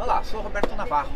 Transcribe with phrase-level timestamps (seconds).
[0.00, 1.10] Olá, sou Roberto Navarro.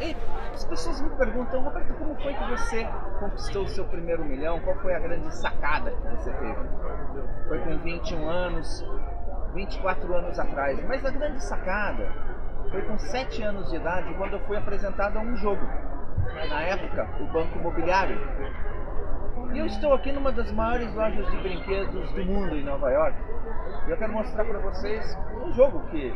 [0.00, 0.16] E
[0.54, 2.88] as pessoas me perguntam, Roberto, como foi que você
[3.20, 4.58] conquistou o seu primeiro milhão?
[4.60, 6.56] Qual foi a grande sacada que você teve?
[7.46, 8.82] Foi com 21 anos,
[9.52, 10.82] 24 anos atrás.
[10.88, 12.10] Mas a grande sacada
[12.70, 15.66] foi com 7 anos de idade, quando eu fui apresentado a um jogo.
[16.48, 18.18] Na época, o Banco Imobiliário.
[19.52, 23.18] E eu estou aqui numa das maiores lojas de brinquedos do mundo em Nova York.
[23.86, 26.14] E eu quero mostrar para vocês um jogo que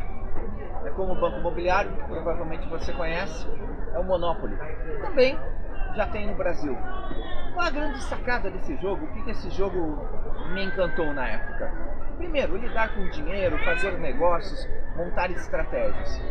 [0.85, 3.47] é como o Banco Imobiliário, que provavelmente você conhece,
[3.93, 4.57] é o Monopoly.
[5.01, 5.37] Também
[5.95, 6.77] já tem no Brasil.
[7.53, 9.05] Qual a grande sacada desse jogo?
[9.05, 9.99] O que, que esse jogo
[10.53, 11.71] me encantou na época?
[12.17, 16.21] Primeiro, lidar com dinheiro, fazer negócios, montar estratégias.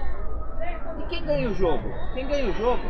[0.99, 1.93] E quem ganha o jogo?
[2.15, 2.83] Quem ganha o jogo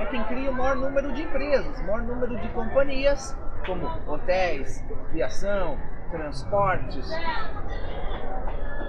[0.00, 3.36] é quem cria o maior número de empresas, o maior número de companhias,
[3.66, 5.78] como hotéis, viação,
[6.10, 7.08] transportes,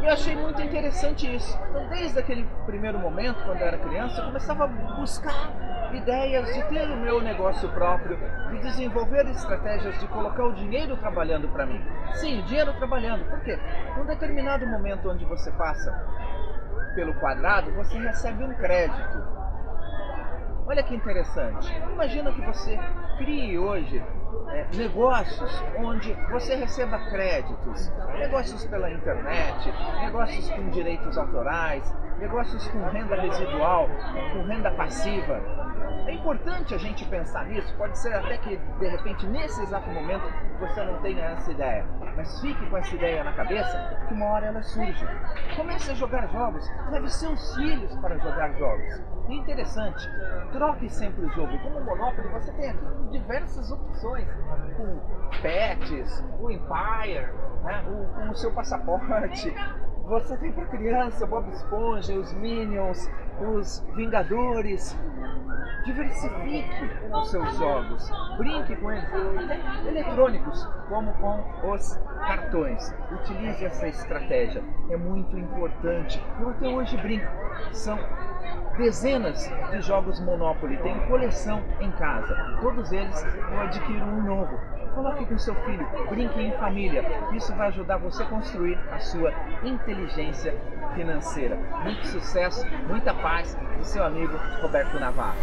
[0.05, 1.60] e eu achei muito interessante isso.
[1.68, 5.52] Então, desde aquele primeiro momento, quando eu era criança, eu começava a buscar
[5.96, 8.15] ideias de ter o meu negócio próprio,
[8.52, 11.84] de desenvolver estratégias de colocar o dinheiro trabalhando para mim.
[12.13, 13.27] Sim, o dinheiro trabalhando.
[13.27, 13.57] Por quê?
[13.98, 15.91] Num determinado momento onde você passa
[16.93, 19.24] pelo quadrado, você recebe um crédito.
[20.68, 21.76] Olha que interessante.
[21.91, 22.80] Imagina que você
[23.18, 24.04] crie hoje
[24.50, 32.84] é, negócios onde você receba créditos, negócios pela internet, negócios com direitos autorais, negócios com
[32.86, 33.88] renda residual,
[34.34, 35.42] com renda passiva.
[36.08, 40.24] É importante a gente pensar nisso, pode ser até que de repente nesse exato momento
[40.60, 44.46] você não tenha essa ideia, mas fique com essa ideia na cabeça que uma hora
[44.48, 45.05] ela surge.
[45.55, 49.02] Comece a jogar jogos, leve seus filhos para jogar jogos.
[49.27, 50.08] E interessante,
[50.52, 51.58] troque sempre o jogo.
[51.60, 54.24] Como o Monopoly, você tem aqui diversas opções,
[54.77, 57.27] com pets, o Empire,
[57.63, 59.54] né, o, com o seu passaporte,
[60.07, 63.09] você tem para criança Bob Esponja, os Minions,
[63.41, 64.97] os Vingadores.
[65.84, 72.91] Diversifique os seus jogos, brinque com eles, até eletrônicos, como com os cartões.
[73.12, 76.24] Utilize essa estratégia, é muito importante.
[76.40, 77.31] Eu até hoje brinco.
[77.72, 78.00] São
[78.78, 82.36] dezenas de jogos Monopoly, tenho coleção em casa.
[82.62, 84.59] Todos eles eu adquiro um novo.
[84.94, 87.03] Coloque com seu filho, brinque em família.
[87.34, 89.34] Isso vai ajudar você a construir a sua
[89.64, 90.56] inteligência
[90.94, 91.58] financeira.
[91.84, 95.35] Muito sucesso, muita paz do seu amigo Roberto Navarro.